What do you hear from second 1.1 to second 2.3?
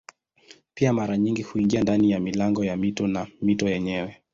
nyingi huingia ndani ya